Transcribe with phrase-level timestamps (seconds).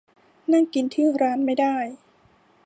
[0.51, 1.77] นั่งกินที่ร้านไม่ได้